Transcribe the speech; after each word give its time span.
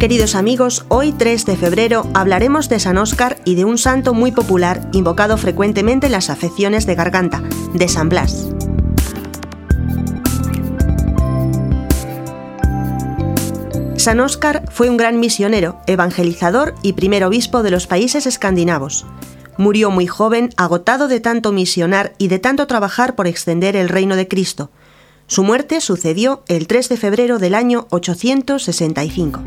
Queridos 0.00 0.34
amigos, 0.34 0.86
hoy 0.88 1.12
3 1.12 1.44
de 1.44 1.56
febrero 1.56 2.06
hablaremos 2.14 2.70
de 2.70 2.80
San 2.80 2.96
Óscar 2.96 3.36
y 3.44 3.54
de 3.54 3.66
un 3.66 3.76
santo 3.76 4.14
muy 4.14 4.32
popular 4.32 4.88
invocado 4.92 5.36
frecuentemente 5.36 6.06
en 6.06 6.12
las 6.12 6.30
afecciones 6.30 6.86
de 6.86 6.94
garganta, 6.94 7.42
de 7.74 7.86
San 7.86 8.08
Blas. 8.08 8.48
San 14.10 14.18
Óscar 14.18 14.64
fue 14.72 14.90
un 14.90 14.96
gran 14.96 15.20
misionero, 15.20 15.80
evangelizador 15.86 16.74
y 16.82 16.94
primer 16.94 17.22
obispo 17.22 17.62
de 17.62 17.70
los 17.70 17.86
países 17.86 18.26
escandinavos. 18.26 19.06
Murió 19.56 19.92
muy 19.92 20.08
joven, 20.08 20.50
agotado 20.56 21.06
de 21.06 21.20
tanto 21.20 21.52
misionar 21.52 22.12
y 22.18 22.26
de 22.26 22.40
tanto 22.40 22.66
trabajar 22.66 23.14
por 23.14 23.28
extender 23.28 23.76
el 23.76 23.88
reino 23.88 24.16
de 24.16 24.26
Cristo. 24.26 24.72
Su 25.28 25.44
muerte 25.44 25.80
sucedió 25.80 26.42
el 26.48 26.66
3 26.66 26.88
de 26.88 26.96
febrero 26.96 27.38
del 27.38 27.54
año 27.54 27.86
865. 27.90 29.44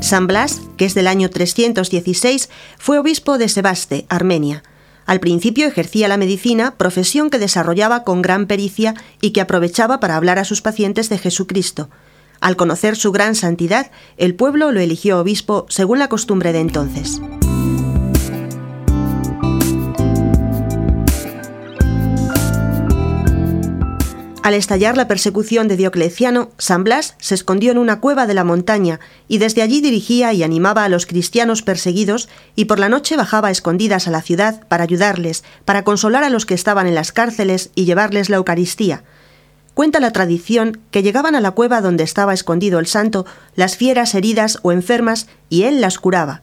San 0.00 0.26
Blas, 0.26 0.60
que 0.76 0.86
es 0.86 0.94
del 0.94 1.06
año 1.06 1.30
316, 1.30 2.50
fue 2.78 2.98
obispo 2.98 3.38
de 3.38 3.48
Sebaste, 3.48 4.06
Armenia. 4.08 4.64
Al 5.06 5.20
principio 5.20 5.66
ejercía 5.66 6.08
la 6.08 6.16
medicina, 6.16 6.76
profesión 6.76 7.30
que 7.30 7.38
desarrollaba 7.38 8.04
con 8.04 8.22
gran 8.22 8.46
pericia 8.46 8.94
y 9.20 9.30
que 9.30 9.40
aprovechaba 9.40 10.00
para 10.00 10.16
hablar 10.16 10.38
a 10.38 10.44
sus 10.44 10.62
pacientes 10.62 11.08
de 11.08 11.18
Jesucristo. 11.18 11.90
Al 12.40 12.56
conocer 12.56 12.96
su 12.96 13.12
gran 13.12 13.34
santidad, 13.34 13.90
el 14.16 14.34
pueblo 14.34 14.72
lo 14.72 14.80
eligió 14.80 15.18
obispo 15.18 15.66
según 15.68 15.98
la 15.98 16.08
costumbre 16.08 16.52
de 16.52 16.60
entonces. 16.60 17.20
Al 24.44 24.52
estallar 24.52 24.98
la 24.98 25.08
persecución 25.08 25.68
de 25.68 25.78
Diocleciano, 25.78 26.50
San 26.58 26.84
Blas 26.84 27.14
se 27.18 27.34
escondió 27.34 27.72
en 27.72 27.78
una 27.78 28.00
cueva 28.00 28.26
de 28.26 28.34
la 28.34 28.44
montaña 28.44 29.00
y 29.26 29.38
desde 29.38 29.62
allí 29.62 29.80
dirigía 29.80 30.34
y 30.34 30.42
animaba 30.42 30.84
a 30.84 30.90
los 30.90 31.06
cristianos 31.06 31.62
perseguidos 31.62 32.28
y 32.54 32.66
por 32.66 32.78
la 32.78 32.90
noche 32.90 33.16
bajaba 33.16 33.50
escondidas 33.50 34.06
a 34.06 34.10
la 34.10 34.20
ciudad 34.20 34.68
para 34.68 34.84
ayudarles, 34.84 35.44
para 35.64 35.82
consolar 35.82 36.24
a 36.24 36.28
los 36.28 36.44
que 36.44 36.52
estaban 36.52 36.86
en 36.86 36.94
las 36.94 37.10
cárceles 37.10 37.70
y 37.74 37.86
llevarles 37.86 38.28
la 38.28 38.36
Eucaristía. 38.36 39.02
Cuenta 39.72 39.98
la 39.98 40.12
tradición 40.12 40.78
que 40.90 41.02
llegaban 41.02 41.36
a 41.36 41.40
la 41.40 41.52
cueva 41.52 41.80
donde 41.80 42.04
estaba 42.04 42.34
escondido 42.34 42.78
el 42.78 42.86
santo 42.86 43.24
las 43.56 43.78
fieras 43.78 44.14
heridas 44.14 44.58
o 44.60 44.72
enfermas 44.72 45.26
y 45.48 45.62
él 45.62 45.80
las 45.80 45.98
curaba 45.98 46.42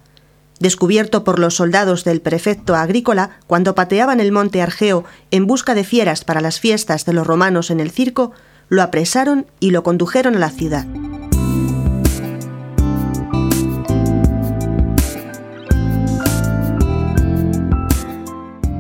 descubierto 0.62 1.24
por 1.24 1.40
los 1.40 1.56
soldados 1.56 2.04
del 2.04 2.22
prefecto 2.22 2.76
agrícola 2.76 3.32
cuando 3.48 3.76
pateaban 3.76 4.20
el 4.20 4.32
monte 4.32 4.62
Argeo 4.62 5.04
en 5.32 5.48
busca 5.48 5.76
de 5.76 5.84
fieras 5.84 6.24
para 6.24 6.40
las 6.40 6.60
fiestas 6.60 7.04
de 7.06 7.14
los 7.14 7.28
romanos 7.28 7.72
en 7.72 7.80
el 7.80 7.92
circo, 7.92 8.32
lo 8.70 8.84
apresaron 8.84 9.48
y 9.60 9.72
lo 9.72 9.84
condujeron 9.84 10.36
a 10.36 10.40
la 10.40 10.50
ciudad. 10.50 10.86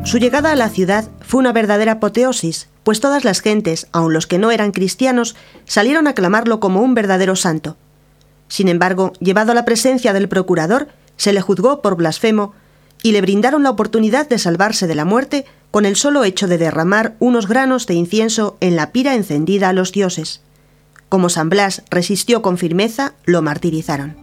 Su 0.03 0.17
llegada 0.17 0.51
a 0.51 0.55
la 0.55 0.69
ciudad 0.69 1.09
fue 1.21 1.39
una 1.39 1.53
verdadera 1.53 1.93
apoteosis, 1.93 2.67
pues 2.83 2.99
todas 2.99 3.23
las 3.23 3.39
gentes, 3.39 3.87
aun 3.91 4.13
los 4.13 4.27
que 4.27 4.39
no 4.39 4.51
eran 4.51 4.71
cristianos, 4.71 5.35
salieron 5.65 6.07
a 6.07 6.13
clamarlo 6.13 6.59
como 6.59 6.81
un 6.81 6.93
verdadero 6.93 7.35
santo. 7.35 7.77
Sin 8.49 8.67
embargo, 8.67 9.13
llevado 9.21 9.53
a 9.53 9.55
la 9.55 9.63
presencia 9.63 10.11
del 10.11 10.27
procurador, 10.27 10.89
se 11.17 11.33
le 11.33 11.41
juzgó 11.41 11.81
por 11.81 11.95
blasfemo 11.95 12.53
y 13.03 13.11
le 13.11 13.21
brindaron 13.21 13.63
la 13.63 13.69
oportunidad 13.69 14.27
de 14.29 14.39
salvarse 14.39 14.87
de 14.87 14.95
la 14.95 15.05
muerte 15.05 15.45
con 15.71 15.85
el 15.85 15.95
solo 15.95 16.23
hecho 16.23 16.47
de 16.47 16.57
derramar 16.57 17.15
unos 17.19 17.47
granos 17.47 17.87
de 17.87 17.93
incienso 17.93 18.57
en 18.59 18.75
la 18.75 18.91
pira 18.91 19.15
encendida 19.15 19.69
a 19.69 19.73
los 19.73 19.91
dioses. 19.91 20.41
Como 21.09 21.29
San 21.29 21.49
Blas 21.49 21.83
resistió 21.89 22.41
con 22.41 22.57
firmeza, 22.57 23.13
lo 23.25 23.41
martirizaron. 23.41 24.15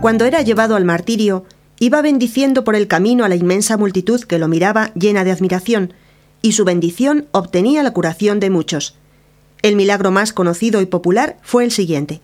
Cuando 0.00 0.24
era 0.24 0.40
llevado 0.40 0.76
al 0.76 0.84
martirio, 0.86 1.44
iba 1.80 2.02
bendiciendo 2.02 2.62
por 2.62 2.76
el 2.76 2.86
camino 2.86 3.24
a 3.24 3.28
la 3.28 3.34
inmensa 3.34 3.78
multitud 3.78 4.20
que 4.22 4.38
lo 4.38 4.48
miraba 4.48 4.92
llena 4.94 5.24
de 5.24 5.32
admiración, 5.32 5.94
y 6.42 6.52
su 6.52 6.64
bendición 6.64 7.26
obtenía 7.32 7.82
la 7.82 7.92
curación 7.92 8.38
de 8.38 8.50
muchos. 8.50 8.96
El 9.62 9.76
milagro 9.76 10.10
más 10.10 10.32
conocido 10.34 10.82
y 10.82 10.86
popular 10.86 11.38
fue 11.42 11.64
el 11.64 11.72
siguiente. 11.72 12.20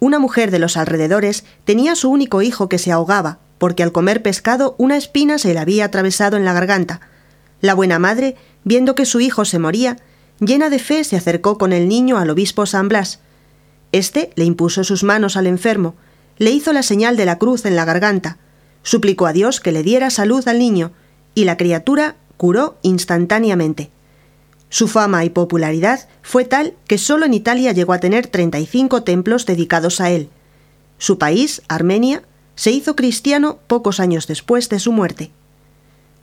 Una 0.00 0.18
mujer 0.18 0.50
de 0.50 0.58
los 0.58 0.76
alrededores 0.76 1.44
tenía 1.64 1.96
su 1.96 2.10
único 2.10 2.42
hijo 2.42 2.68
que 2.68 2.78
se 2.78 2.92
ahogaba, 2.92 3.38
porque 3.56 3.82
al 3.82 3.90
comer 3.90 4.22
pescado 4.22 4.74
una 4.76 4.98
espina 4.98 5.38
se 5.38 5.54
le 5.54 5.60
había 5.60 5.86
atravesado 5.86 6.36
en 6.36 6.44
la 6.44 6.52
garganta. 6.52 7.00
La 7.62 7.72
buena 7.72 7.98
madre, 7.98 8.36
viendo 8.64 8.94
que 8.94 9.06
su 9.06 9.20
hijo 9.20 9.46
se 9.46 9.58
moría, 9.58 9.96
llena 10.40 10.68
de 10.68 10.78
fe 10.78 11.04
se 11.04 11.16
acercó 11.16 11.56
con 11.56 11.72
el 11.72 11.88
niño 11.88 12.18
al 12.18 12.28
obispo 12.28 12.66
San 12.66 12.88
Blas. 12.88 13.20
Este 13.92 14.30
le 14.34 14.44
impuso 14.44 14.84
sus 14.84 15.04
manos 15.04 15.38
al 15.38 15.46
enfermo, 15.46 15.94
le 16.36 16.50
hizo 16.50 16.74
la 16.74 16.82
señal 16.82 17.16
de 17.16 17.24
la 17.24 17.38
cruz 17.38 17.64
en 17.64 17.76
la 17.76 17.86
garganta, 17.86 18.38
suplicó 18.84 19.26
a 19.26 19.32
Dios 19.32 19.60
que 19.60 19.72
le 19.72 19.82
diera 19.82 20.10
salud 20.10 20.46
al 20.46 20.60
niño, 20.60 20.92
y 21.34 21.44
la 21.44 21.56
criatura 21.56 22.14
curó 22.36 22.76
instantáneamente. 22.82 23.90
Su 24.68 24.86
fama 24.86 25.24
y 25.24 25.30
popularidad 25.30 26.08
fue 26.22 26.44
tal 26.44 26.74
que 26.86 26.98
solo 26.98 27.26
en 27.26 27.34
Italia 27.34 27.72
llegó 27.72 27.92
a 27.92 28.00
tener 28.00 28.28
35 28.28 29.02
templos 29.02 29.46
dedicados 29.46 30.00
a 30.00 30.10
él. 30.10 30.28
Su 30.98 31.18
país, 31.18 31.62
Armenia, 31.68 32.22
se 32.54 32.70
hizo 32.70 32.94
cristiano 32.94 33.58
pocos 33.66 33.98
años 33.98 34.26
después 34.26 34.68
de 34.68 34.78
su 34.78 34.92
muerte. 34.92 35.32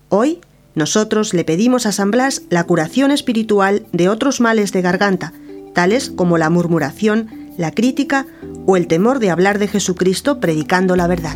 Hoy, 0.09 0.39
nosotros 0.75 1.33
le 1.33 1.43
pedimos 1.43 1.85
a 1.85 1.91
San 1.91 2.11
Blas 2.11 2.43
la 2.49 2.63
curación 2.63 3.11
espiritual 3.11 3.85
de 3.91 4.07
otros 4.07 4.39
males 4.39 4.71
de 4.71 4.81
garganta, 4.81 5.33
tales 5.73 6.09
como 6.09 6.37
la 6.37 6.49
murmuración, 6.49 7.53
la 7.57 7.71
crítica 7.71 8.27
o 8.65 8.77
el 8.77 8.87
temor 8.87 9.19
de 9.19 9.29
hablar 9.29 9.59
de 9.59 9.67
Jesucristo 9.67 10.39
predicando 10.39 10.95
la 10.95 11.07
verdad. 11.07 11.35